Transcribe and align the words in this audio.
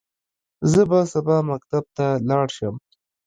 زه 0.71 0.81
به 0.89 0.99
سبا 1.13 1.37
مکتب 1.49 1.83
ته 1.97 2.07
لاړ 2.27 2.47
شم. 2.57 2.75